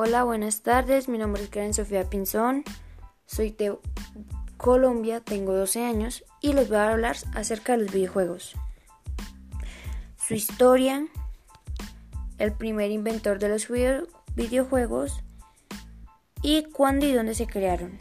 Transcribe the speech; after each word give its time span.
Hola, 0.00 0.22
buenas 0.22 0.62
tardes. 0.62 1.08
Mi 1.08 1.18
nombre 1.18 1.42
es 1.42 1.48
Karen 1.48 1.74
Sofía 1.74 2.08
Pinzón. 2.08 2.62
Soy 3.26 3.50
de 3.50 3.76
Colombia, 4.56 5.18
tengo 5.18 5.52
12 5.52 5.84
años 5.84 6.24
y 6.40 6.52
les 6.52 6.68
voy 6.68 6.76
a 6.76 6.92
hablar 6.92 7.16
acerca 7.34 7.72
de 7.72 7.82
los 7.82 7.92
videojuegos. 7.92 8.54
Su 10.16 10.34
historia, 10.34 11.04
el 12.38 12.52
primer 12.52 12.92
inventor 12.92 13.40
de 13.40 13.48
los 13.48 13.66
videojuegos 14.36 15.20
y 16.42 16.62
cuándo 16.70 17.04
y 17.04 17.12
dónde 17.12 17.34
se 17.34 17.48
crearon. 17.48 17.98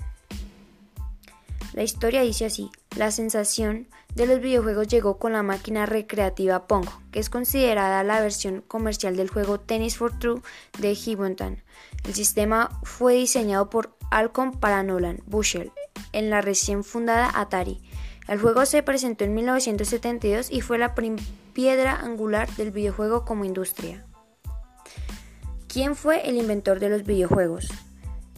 La 1.73 1.81
historia 1.81 2.21
dice 2.21 2.45
así, 2.45 2.69
la 2.97 3.11
sensación 3.11 3.87
de 4.15 4.25
los 4.25 4.41
videojuegos 4.41 4.87
llegó 4.87 5.19
con 5.19 5.33
la 5.33 5.43
máquina 5.43 5.85
recreativa 5.85 6.65
Pong, 6.65 6.87
que 7.11 7.19
es 7.19 7.29
considerada 7.29 8.03
la 8.03 8.19
versión 8.19 8.63
comercial 8.67 9.15
del 9.15 9.29
juego 9.29 9.59
Tennis 9.59 9.97
for 9.97 10.17
True 10.17 10.41
de 10.79 10.95
Gibbonton. 10.95 11.61
El 12.05 12.15
sistema 12.15 12.79
fue 12.83 13.13
diseñado 13.13 13.69
por 13.69 13.95
Alcon 14.09 14.53
para 14.53 14.81
Nolan 14.81 15.21
Bushell 15.27 15.71
en 16.11 16.31
la 16.31 16.41
recién 16.41 16.83
fundada 16.83 17.31
Atari. 17.39 17.81
El 18.27 18.39
juego 18.39 18.65
se 18.65 18.81
presentó 18.81 19.23
en 19.23 19.35
1972 19.35 20.51
y 20.51 20.61
fue 20.61 20.79
la 20.79 20.95
piedra 21.53 21.99
angular 21.99 22.49
del 22.55 22.71
videojuego 22.71 23.25
como 23.25 23.45
industria. 23.45 24.05
¿Quién 25.67 25.95
fue 25.95 26.27
el 26.27 26.37
inventor 26.37 26.79
de 26.79 26.89
los 26.89 27.03
videojuegos? 27.03 27.67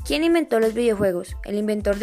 ¿Quién 0.05 0.23
inventó 0.23 0.59
los 0.59 0.73
videojuegos? 0.73 1.37
El 1.45 1.55
inventor 1.55 1.97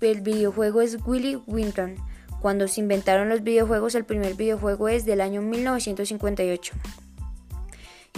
del 0.00 0.20
videojuego 0.20 0.80
es 0.80 0.98
Willy 1.06 1.42
Winton. 1.46 1.96
Cuando 2.40 2.68
se 2.68 2.80
inventaron 2.80 3.28
los 3.28 3.42
videojuegos, 3.42 3.94
el 3.94 4.04
primer 4.04 4.34
videojuego 4.34 4.88
es 4.88 5.04
del 5.04 5.20
año 5.20 5.42
1958. 5.42 6.74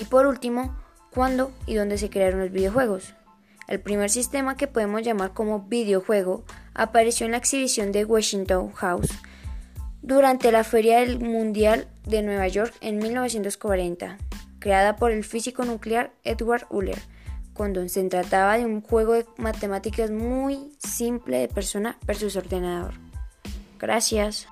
Y 0.01 0.05
por 0.05 0.27
último, 0.27 0.77
¿cuándo 1.11 1.53
y 1.67 1.75
dónde 1.75 1.99
se 1.99 2.11
crearon 2.11 2.41
los 2.41 2.51
videojuegos? 2.51 3.15
El 3.69 3.81
primer 3.81 4.11
sistema 4.11 4.57
que 4.57 4.67
podemos 4.67 5.03
llamar 5.03 5.33
como 5.33 5.63
videojuego 5.63 6.45
apareció 6.75 7.27
en 7.27 7.33
la 7.33 7.39
exhibición 7.39 7.93
de 7.93 8.05
Washington 8.05 8.73
House 8.73 9.11
durante 10.03 10.51
la 10.51 10.65
Feria 10.65 11.01
del 11.01 11.21
Mundial 11.21 11.87
de 12.07 12.23
Nueva 12.23 12.49
York 12.49 12.75
en 12.81 12.99
1940, 12.99 14.19
creada 14.59 14.97
por 14.97 15.13
el 15.13 15.25
físico 15.25 15.65
nuclear 15.65 16.13
Edward 16.25 16.67
Uller, 16.71 16.99
cuando 17.55 17.87
se 17.89 18.03
trataba 18.09 18.59
de 18.59 18.65
un 18.65 18.81
juego 18.81 19.15
de 19.15 19.27
matemáticas 19.37 20.11
muy 20.11 20.73
simple 20.79 21.39
de 21.39 21.49
persona 21.49 21.97
versus 22.07 22.37
ordenador. 22.37 22.95
Gracias. 23.79 24.47